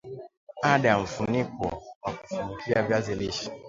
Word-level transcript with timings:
andaa 0.61 0.99
mfuniko 0.99 1.83
wa 2.01 2.13
kufunikia 2.13 2.83
viazi 2.83 3.15
lishe 3.15 3.51